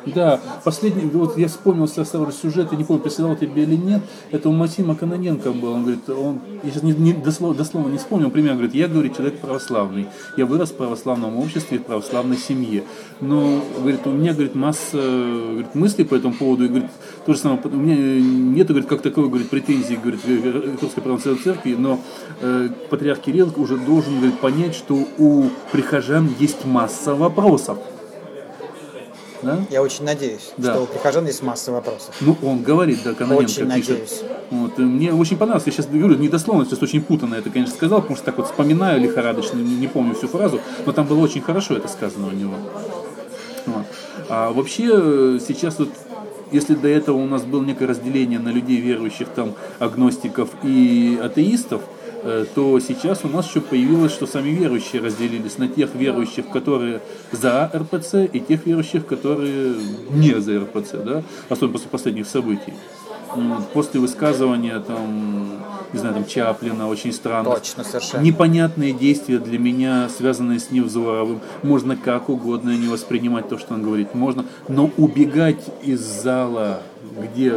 Да, 0.05 0.39
последний, 0.63 1.09
вот 1.09 1.37
я 1.37 1.47
вспомнил 1.47 1.87
сразу 1.87 2.31
сюжет, 2.31 2.71
я 2.71 2.77
не 2.77 2.83
помню, 2.83 3.01
присылал 3.01 3.35
тебе 3.35 3.63
или 3.63 3.75
нет, 3.75 4.01
это 4.31 4.49
у 4.49 4.51
Максима 4.51 4.95
Каноненко 4.95 5.51
был, 5.51 5.71
он 5.71 5.81
говорит, 5.81 6.07
он, 6.09 6.41
я 6.63 6.69
сейчас 6.69 6.83
не, 6.83 6.93
не- 6.93 7.13
дословно, 7.13 7.57
дословно 7.57 7.91
не 7.91 7.97
вспомнил, 7.97 8.29
пример, 8.29 8.53
говорит, 8.53 8.75
я, 8.75 8.87
говорит, 8.87 9.15
человек 9.15 9.39
православный, 9.39 10.07
я 10.37 10.45
вырос 10.45 10.69
в 10.71 10.75
православном 10.75 11.37
обществе, 11.37 11.79
в 11.79 11.83
православной 11.83 12.37
семье, 12.37 12.83
но, 13.19 13.63
говорит, 13.79 14.05
у 14.05 14.11
меня, 14.11 14.33
говорит, 14.33 14.53
масса 14.53 14.97
говорит, 14.97 15.73
мыслей 15.73 16.05
по 16.05 16.15
этому 16.15 16.35
поводу, 16.35 16.65
и, 16.65 16.67
говорит, 16.67 16.91
то 17.25 17.33
же 17.33 17.39
самое, 17.39 17.59
у 17.63 17.69
меня 17.69 17.95
нет, 17.95 18.67
говорит, 18.67 18.87
как 18.87 19.01
такой, 19.01 19.27
говорит, 19.27 19.49
претензий, 19.49 19.95
говорит, 19.95 20.21
Русской 20.81 21.01
Православной 21.01 21.41
Церкви, 21.41 21.75
но 21.77 21.99
э, 22.41 22.69
патриарх 22.89 23.21
Кирилл 23.21 23.51
уже 23.55 23.77
должен, 23.77 24.17
говорит, 24.17 24.39
понять, 24.39 24.75
что 24.75 25.07
у 25.17 25.45
прихожан 25.71 26.29
есть 26.39 26.65
масса 26.65 27.15
вопросов. 27.15 27.79
Да? 29.45 29.59
Я 29.69 29.83
очень 29.83 30.03
надеюсь, 30.05 30.51
Да. 30.57 30.73
что 30.73 30.83
у 30.83 30.85
прихожан 30.87 31.27
есть 31.27 31.43
масса 31.43 31.71
вопросов. 31.71 32.15
Ну, 32.19 32.35
он 32.41 32.63
говорит, 32.63 32.99
да, 33.03 33.13
Каноненко 33.13 33.43
Очень 33.43 33.69
пишет. 33.69 33.89
надеюсь. 33.89 34.21
Вот, 34.49 34.79
и 34.79 34.81
мне 34.81 35.13
очень 35.13 35.37
понравилось. 35.37 35.67
Я 35.67 35.71
сейчас 35.71 35.85
говорю, 35.85 36.15
не 36.15 36.29
дословно, 36.29 36.65
сейчас 36.65 36.81
очень 36.81 37.01
путанно 37.01 37.35
это, 37.35 37.49
конечно, 37.51 37.75
сказал, 37.75 38.01
потому 38.01 38.15
что 38.15 38.25
так 38.25 38.37
вот 38.37 38.47
вспоминаю 38.47 38.99
лихорадочно, 38.99 39.57
не, 39.57 39.87
помню 39.87 40.15
всю 40.15 40.27
фразу, 40.27 40.59
но 40.85 40.91
там 40.91 41.05
было 41.05 41.19
очень 41.19 41.41
хорошо 41.41 41.75
это 41.75 41.87
сказано 41.87 42.27
у 42.27 42.31
него. 42.31 42.55
Вот. 43.67 43.85
А 44.29 44.51
вообще 44.51 44.89
э, 44.91 45.39
сейчас 45.45 45.77
вот 45.79 45.89
если 46.51 46.75
до 46.75 46.87
этого 46.87 47.17
у 47.17 47.25
нас 47.25 47.43
было 47.43 47.63
некое 47.63 47.85
разделение 47.87 48.39
на 48.39 48.49
людей 48.49 48.77
верующих, 48.79 49.27
там, 49.29 49.53
агностиков 49.79 50.49
и 50.63 51.19
атеистов, 51.21 51.81
то 52.55 52.79
сейчас 52.79 53.23
у 53.23 53.27
нас 53.27 53.47
еще 53.47 53.61
появилось, 53.61 54.11
что 54.11 54.25
сами 54.25 54.49
верующие 54.49 55.01
разделились 55.01 55.57
на 55.57 55.67
тех 55.67 55.93
верующих, 55.93 56.49
которые 56.49 57.01
за 57.31 57.71
РПЦ, 57.73 58.25
и 58.31 58.39
тех 58.39 58.65
верующих, 58.65 59.05
которые 59.05 59.75
не 60.09 60.39
за 60.41 60.59
РПЦ, 60.61 60.93
да, 61.05 61.23
особенно 61.49 61.73
после 61.73 61.89
последних 61.89 62.27
событий. 62.27 62.73
После 63.73 63.99
высказывания 63.99 64.79
там, 64.79 65.59
не 65.91 65.99
знаю, 65.99 66.15
там 66.15 66.25
Чаплина, 66.25 66.87
очень 66.87 67.11
странно. 67.11 67.51
Точно, 67.51 67.83
совершенно. 67.83 68.21
Непонятные 68.21 68.93
действия 68.93 69.39
для 69.39 69.59
меня, 69.59 70.07
связанные 70.09 70.59
с 70.59 70.71
Невзоровым. 70.71 71.41
Можно 71.61 71.97
как 71.97 72.29
угодно 72.29 72.77
не 72.77 72.87
воспринимать 72.87 73.49
то, 73.49 73.57
что 73.57 73.73
он 73.73 73.83
говорит. 73.83 74.15
Можно, 74.15 74.45
но 74.69 74.89
убегать 74.97 75.65
из 75.83 75.99
зала, 75.99 76.81
где 77.21 77.51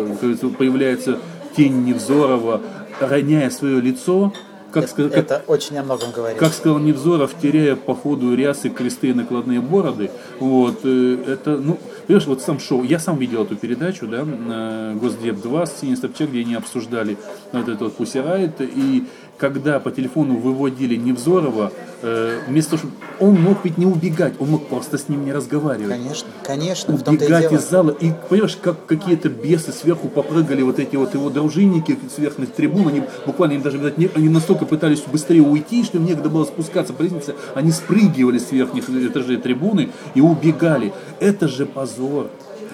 появляется 0.58 1.20
тень 1.56 1.84
Невзорова, 1.84 2.60
роняя 3.00 3.48
свое 3.50 3.80
лицо, 3.80 4.32
как, 4.72 4.88
сказать, 4.88 5.12
как, 5.12 5.24
Это 5.24 5.42
очень 5.46 5.78
о 5.78 5.82
многом 5.82 6.10
говорит. 6.12 6.38
как 6.38 6.52
сказал 6.52 6.78
Невзоров, 6.78 7.34
теряя 7.40 7.76
по 7.76 7.94
ходу 7.94 8.34
рясы, 8.34 8.68
кресты 8.68 9.08
и 9.08 9.12
накладные 9.12 9.60
бороды, 9.60 10.10
вот, 10.40 10.80
э, 10.84 11.16
это, 11.26 11.56
ну, 11.56 11.78
понимаешь, 12.08 12.26
вот 12.26 12.42
сам 12.42 12.58
шоу, 12.58 12.82
я 12.82 12.98
сам 12.98 13.18
видел 13.18 13.44
эту 13.44 13.54
передачу, 13.56 14.06
да, 14.08 14.24
на 14.24 14.94
Госдеп 15.00 15.40
2 15.40 15.66
с 15.66 15.80
Синей 15.80 15.96
Собчак, 15.96 16.30
где 16.30 16.40
они 16.40 16.54
обсуждали 16.54 17.16
вот 17.52 17.68
этот 17.68 17.80
вот 17.82 17.98
Pussy 17.98 18.24
Riot, 18.24 18.68
и 18.74 19.04
когда 19.36 19.78
по 19.78 19.92
телефону 19.92 20.36
выводили 20.36 20.96
Невзорова, 20.96 21.70
э, 22.02 22.40
вместо 22.48 22.72
того, 22.72 22.80
чтобы 22.82 22.94
он 23.20 23.40
мог 23.40 23.58
ведь 23.64 23.78
не 23.78 23.86
убегать, 23.86 24.34
он 24.40 24.50
мог 24.50 24.66
просто 24.66 24.98
с 24.98 25.08
ним 25.08 25.24
не 25.24 25.32
разговаривать 25.32 25.96
Конечно, 25.96 26.28
конечно, 26.42 26.94
убегать 26.94 27.42
дело. 27.48 27.54
из 27.60 27.70
зала. 27.70 27.90
И 28.00 28.12
понимаешь, 28.28 28.56
как 28.60 28.86
какие-то 28.86 29.28
бесы 29.28 29.70
сверху 29.70 30.08
попрыгали, 30.08 30.62
вот 30.62 30.80
эти 30.80 30.96
вот 30.96 31.14
его 31.14 31.30
дружинники 31.30 31.96
с 32.12 32.18
верхних 32.18 32.50
трибун, 32.50 32.88
они 32.88 33.02
буквально 33.26 33.52
им 33.54 33.62
даже, 33.62 33.78
видать, 33.78 33.96
не- 33.96 34.10
они 34.16 34.28
настолько 34.28 34.64
пытались 34.66 35.02
быстрее 35.02 35.42
уйти, 35.42 35.84
что 35.84 35.98
им 35.98 36.06
некогда 36.06 36.30
было 36.30 36.44
спускаться 36.44 36.92
по 36.92 37.02
лестнице, 37.02 37.36
они 37.54 37.70
спрыгивали 37.70 38.38
с 38.38 38.50
верхних 38.50 38.90
этажей 38.90 39.36
трибуны 39.36 39.90
и 40.16 40.20
убегали. 40.20 40.92
Это 41.20 41.46
же 41.46 41.64
позор. 41.64 41.97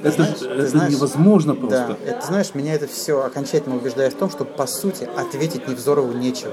Это, 0.03 0.11
знаешь, 0.17 0.37
это 0.43 0.67
знаешь, 0.69 0.93
невозможно 0.93 1.55
Да, 1.55 1.61
просто. 1.61 1.97
это 2.07 2.27
знаешь, 2.27 2.55
меня 2.55 2.75
это 2.75 2.87
все 2.87 3.25
окончательно 3.25 3.77
убеждает 3.77 4.13
в 4.13 4.17
том, 4.17 4.31
что 4.31 4.45
по 4.45 4.67
сути 4.67 5.09
ответить 5.17 5.67
Невзорову 5.69 6.13
нечего. 6.13 6.53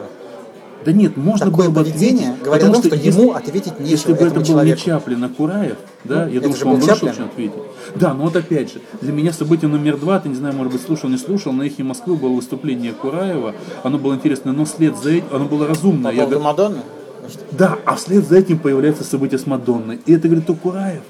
Да 0.84 0.92
нет, 0.94 1.16
можно 1.16 1.46
Такое 1.46 1.68
было 1.70 1.84
бы 1.84 1.84
поведение 1.84 2.30
ответить, 2.30 2.44
говорит 2.44 2.64
о 2.68 2.72
том, 2.74 2.84
что 2.84 2.96
если- 2.96 3.22
ему 3.22 3.34
ответить 3.34 3.80
нечего, 3.80 3.92
Если 3.92 4.14
бы 4.14 4.26
это 4.26 4.36
был 4.36 4.44
человеку. 4.44 4.80
не 4.80 4.84
Чаплин, 4.86 5.24
а 5.24 5.30
Кураев, 5.30 5.78
да, 6.06 6.24
я 6.28 6.32
это 6.38 6.42
думаю, 6.42 6.56
что 6.58 6.68
он 6.70 6.80
нашел, 6.80 7.14
чем 7.14 7.26
ответить. 7.26 7.54
Да, 7.96 8.14
но 8.16 8.24
вот 8.24 8.36
опять 8.36 8.74
же, 8.74 8.82
для 9.00 9.12
меня 9.14 9.32
событие 9.32 9.70
номер 9.70 9.98
два, 9.98 10.20
ты 10.20 10.30
не 10.30 10.36
знаю, 10.36 10.56
может 10.56 10.74
быть, 10.74 10.82
слушал, 10.82 11.08
не 11.10 11.18
слушал, 11.18 11.52
на 11.54 11.64
эхе 11.64 11.84
Москвы 11.84 12.16
было 12.16 12.32
выступление 12.32 12.94
Кураева, 12.94 13.54
оно 13.84 14.00
было 14.00 14.16
интересно, 14.16 14.54
но 14.54 14.66
вслед 14.66 14.98
за 14.98 15.12
этим, 15.12 15.26
оно 15.32 15.46
было 15.46 15.68
разумное. 15.68 16.12
По 16.12 16.16
Я 16.16 16.24
поводу 16.24 16.40
говорю, 16.40 16.44
Мадонны? 16.46 16.82
да, 17.52 17.78
а 17.86 17.96
вслед 17.96 18.28
за 18.28 18.38
этим 18.38 18.58
появляется 18.58 19.04
событие 19.04 19.38
с 19.38 19.46
Мадонной. 19.46 20.00
И 20.08 20.14
это, 20.14 20.28
говорит, 20.28 20.48
то 20.48 20.56
Кураев. 20.56 21.04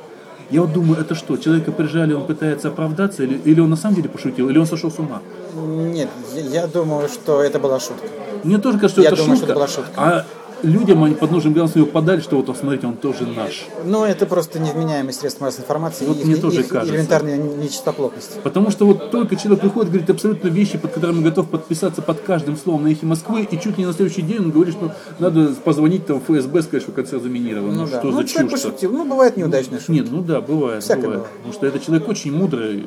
Я 0.51 0.62
вот 0.62 0.74
думаю, 0.74 1.00
это 1.00 1.15
что, 1.15 1.38
человека 1.38 1.72
прижали, 1.72 2.13
он 2.13 2.25
пытается 2.25 2.67
оправдаться, 2.67 3.24
или, 3.24 3.39
или 3.46 3.60
он 3.62 3.70
на 3.70 3.77
самом 3.77 3.96
деле 3.96 4.10
пошутил, 4.10 4.50
или 4.50 4.58
он 4.58 4.65
сошел 4.65 4.91
с 4.91 5.00
ума? 5.00 5.22
Нет, 5.55 6.10
я, 6.36 6.41
я 6.41 6.67
думаю, 6.67 7.08
что 7.08 7.41
это 7.41 7.58
была 7.58 7.79
шутка. 7.79 8.05
Мне 8.43 8.58
тоже 8.58 8.77
кажется, 8.77 9.01
что 9.01 9.01
Я 9.01 9.10
это 9.10 9.17
думаю, 9.17 9.38
шутка, 9.38 9.46
что 9.46 9.46
это 9.46 9.55
была 9.55 9.67
шутка. 9.67 9.91
а 9.96 10.25
людям 10.63 11.03
они 11.03 11.15
под 11.15 11.32
нужным 11.32 11.53
глазом 11.53 11.86
подали, 11.86 12.22
что 12.22 12.41
вот, 12.41 12.58
смотрите, 12.58 12.88
он 12.88 12.96
тоже 12.96 13.25
наш. 13.25 13.65
Но 13.86 14.06
это 14.06 14.25
просто 14.25 14.60
невменяемые 14.60 15.13
средства 15.13 15.46
массовой 15.46 15.63
информации 15.63 16.06
Вот 16.06 16.20
и 16.22 16.24
мне 16.25 16.36
их, 16.36 16.41
тоже 16.41 16.62
их 16.62 16.68
кажется. 16.68 16.94
элементарная 16.94 17.38
нечистоплотность. 17.38 18.41
Потому 18.44 18.72
что 18.72 18.86
вот 18.86 19.12
только 19.12 19.36
человек 19.36 19.63
выходит, 19.63 19.89
говорит 19.91 20.10
абсолютно 20.10 20.48
вещи, 20.50 20.77
под 20.77 20.91
которыми 20.94 21.24
готов 21.24 21.50
подписаться 21.50 22.01
под 22.01 22.22
каждым 22.22 22.58
словом 22.58 22.84
на 22.84 22.89
эхе 22.89 23.06
Москвы, 23.06 23.48
и 23.50 23.56
чуть 23.60 23.77
ли 23.77 23.84
не 23.84 23.86
на 23.86 23.94
следующий 23.94 24.22
день 24.22 24.39
он 24.39 24.51
говорит, 24.51 24.74
что 24.75 24.94
надо 25.20 25.53
позвонить 25.63 26.06
там 26.06 26.20
в 26.20 26.24
ФСБ, 26.24 26.62
сказать, 26.62 26.84
что 26.84 26.91
концерт 26.91 27.24
заминирован. 27.24 27.75
Ну, 27.75 27.82
Ну, 27.82 27.88
да. 27.88 28.00
что 28.00 28.12
ну, 28.12 28.18
за 28.22 28.24
чушь 28.27 28.50
пошутил. 28.51 28.91
Ну, 28.91 29.06
бывает 29.06 29.38
неудачная 29.38 29.80
шутка. 29.80 29.94
Нет, 29.94 30.08
ну 30.12 30.22
да, 30.22 30.41
бывает, 30.41 30.84
Всякое 30.84 31.01
бывает. 31.01 31.20
бывает. 31.22 31.36
Потому 31.38 31.53
что 31.53 31.65
этот 31.68 31.84
человек 31.84 32.08
очень 32.08 32.32
мудрый, 32.36 32.86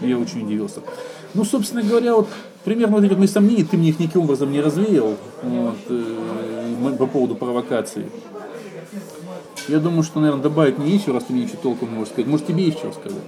я 0.00 0.18
очень 0.18 0.44
удивился. 0.44 0.80
Ну, 1.34 1.44
собственно 1.44 1.82
говоря, 1.82 2.14
вот 2.14 2.28
примерно 2.64 2.96
вот 2.96 3.04
эти 3.04 3.10
вот 3.10 3.18
мои 3.18 3.26
сомнения, 3.28 3.64
ты 3.64 3.76
мне 3.76 3.88
их 3.90 3.98
никаким 3.98 4.22
образом 4.22 4.52
не 4.52 4.60
развеял 4.60 5.16
вот, 5.42 5.76
э, 5.88 6.61
м- 6.88 6.96
по 6.96 7.06
поводу 7.06 7.34
провокации. 7.34 8.10
Я 9.68 9.78
думаю, 9.78 10.02
что, 10.02 10.20
наверное, 10.20 10.42
добавить 10.42 10.78
не 10.78 10.92
нечего, 10.92 11.14
раз 11.14 11.24
ты 11.24 11.32
мне 11.32 11.44
ничего 11.44 11.58
толком 11.62 11.90
не 11.90 11.94
можешь 11.96 12.12
сказать. 12.12 12.26
Может, 12.28 12.46
тебе 12.46 12.64
есть 12.64 12.78
что 12.78 12.92
сказать? 12.92 13.22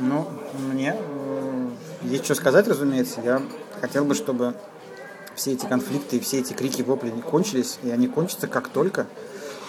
Ну, 0.00 0.26
мне 0.72 0.94
м, 0.96 1.72
есть 2.04 2.24
что 2.24 2.34
сказать, 2.34 2.68
разумеется. 2.68 3.20
Я 3.24 3.42
хотел 3.80 4.04
бы, 4.04 4.14
чтобы 4.14 4.54
все 5.34 5.52
эти 5.52 5.66
конфликты 5.66 6.16
и 6.16 6.20
все 6.20 6.38
эти 6.38 6.52
крики, 6.52 6.82
вопли 6.82 7.10
не 7.10 7.22
кончились, 7.22 7.78
и 7.82 7.90
они 7.90 8.06
кончатся, 8.08 8.46
как 8.46 8.68
только 8.68 9.06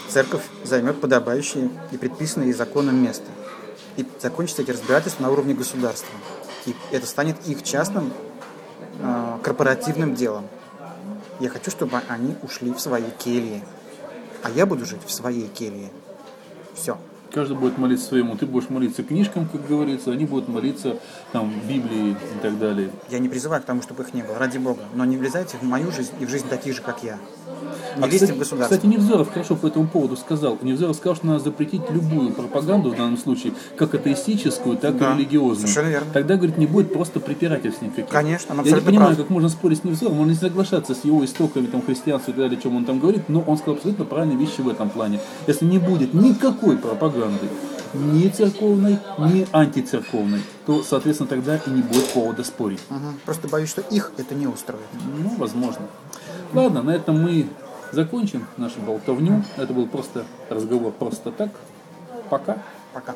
церковь 0.08 0.44
займет 0.64 1.00
подобающее 1.02 1.70
и 1.92 1.98
предписанное 1.98 2.48
ей 2.48 2.54
законом 2.54 3.02
место. 3.02 3.26
И 3.98 4.06
закончатся 4.20 4.62
эти 4.62 4.72
разбирательства 4.72 5.24
на 5.24 5.32
уровне 5.32 5.54
государства. 5.54 6.14
И 6.66 6.76
это 6.92 7.06
станет 7.06 7.36
их 7.48 7.64
частным 7.64 8.12
э, 9.02 9.38
корпоративным 9.44 10.16
делом. 10.16 10.46
Я 11.40 11.50
хочу, 11.50 11.72
чтобы 11.72 12.02
они 12.08 12.36
ушли 12.44 12.72
в 12.72 12.80
свои 12.80 13.10
кельи. 13.18 13.64
а 14.44 14.50
я 14.50 14.66
буду 14.66 14.86
жить 14.86 15.02
в 15.06 15.12
своей 15.12 15.48
келье. 15.48 15.90
Все. 16.74 16.98
Каждый 17.34 17.58
будет 17.58 17.78
молиться 17.78 18.08
своему. 18.08 18.36
Ты 18.36 18.46
будешь 18.46 18.70
молиться 18.70 19.04
книжкам, 19.04 19.48
как 19.52 19.68
говорится, 19.68 20.12
они 20.12 20.26
будут 20.26 20.48
молиться 20.48 20.96
там 21.32 21.54
Библии 21.68 22.12
и 22.12 22.42
так 22.42 22.58
далее. 22.58 22.90
Я 23.10 23.20
не 23.20 23.30
призываю 23.30 23.62
к 23.62 23.66
тому, 23.66 23.82
чтобы 23.82 24.04
их 24.04 24.14
не 24.14 24.24
было, 24.24 24.38
ради 24.40 24.58
Бога. 24.58 24.82
Но 24.96 25.06
не 25.06 25.18
влезайте 25.18 25.58
в 25.58 25.64
мою 25.64 25.92
жизнь 25.92 26.12
и 26.20 26.26
в 26.26 26.30
жизнь 26.30 26.48
таких 26.50 26.76
же, 26.76 26.82
как 26.82 27.04
я. 27.04 27.18
Не 27.98 28.04
А, 28.06 28.08
кстати, 28.08 28.32
в 28.32 28.38
государство. 28.38 28.76
кстати, 28.78 28.86
Невзоров 28.86 29.32
хорошо 29.32 29.56
по 29.56 29.68
этому 29.68 29.88
поводу 29.88 30.16
сказал. 30.16 30.58
Невзоров 30.62 30.96
сказал, 30.96 31.16
что 31.16 31.28
надо 31.28 31.40
запретить 31.44 31.82
любую 31.92 32.32
пропаганду 32.32 32.92
в 32.92 32.96
данном 32.96 33.18
случае, 33.18 33.54
как 33.78 33.94
атеистическую, 33.94 34.78
так 34.78 34.98
Да, 34.98 35.14
и 35.14 35.18
религиозную. 35.18 35.68
совершенно 35.68 35.90
верно. 35.90 36.08
Тогда, 36.14 36.36
говорит, 36.36 36.58
не 36.58 36.66
будет 36.68 36.94
просто 36.94 37.20
препирательств 37.20 37.82
никаких. 37.82 38.08
Конечно, 38.10 38.56
он 38.58 38.66
Я 38.66 38.76
не 38.76 38.82
понимаю, 38.82 39.08
прав. 39.16 39.18
как 39.18 39.30
можно 39.30 39.50
спорить 39.50 39.80
с 39.80 39.84
Невзоровым, 39.84 40.18
можно 40.20 40.32
не 40.32 40.38
соглашаться 40.38 40.96
с 40.96 41.04
его 41.04 41.24
истоками 41.26 41.66
там, 41.68 41.82
христианства 41.82 42.32
и 42.32 42.34
так 42.34 42.44
далее, 42.44 42.58
о 42.58 42.62
чем 42.62 42.76
он 42.76 42.86
там 42.86 43.00
говорит, 43.00 43.28
но 43.30 43.42
он 43.42 43.58
сказал 43.58 43.76
абсолютно 43.76 44.06
правильные 44.06 44.38
вещи 44.38 44.62
в 44.62 44.70
этом 44.70 44.90
плане. 44.90 45.20
Если 45.48 45.66
не 45.66 45.80
будет 45.80 46.14
никакой 46.14 46.78
пропаганды, 46.78 47.19
ни 47.94 48.28
церковной, 48.30 49.00
ни 49.18 49.48
антицерковной, 49.52 50.42
то, 50.66 50.84
соответственно, 50.84 51.30
тогда 51.30 51.58
и 51.58 51.70
не 51.70 51.82
будет 51.82 52.08
повода 52.10 52.44
спорить. 52.44 52.80
Мгм. 52.90 53.20
Просто 53.26 53.48
боюсь, 53.48 53.70
что 53.70 53.82
их 53.82 54.12
это 54.18 54.36
не 54.36 54.48
устроит. 54.48 54.86
Ну, 55.18 55.36
возможно. 55.38 55.88
Ладно, 56.54 56.84
на 56.84 56.92
этом 56.92 57.22
мы 57.22 57.48
закончим 57.92 58.46
нашу 58.58 58.80
болтовню. 58.82 59.44
Это 59.58 59.74
был 59.74 59.88
просто 59.88 60.26
разговор 60.50 60.92
просто 60.92 61.32
так. 61.32 61.50
Пока. 62.30 62.58
Пока. 62.94 63.16